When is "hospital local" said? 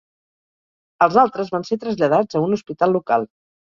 2.59-3.29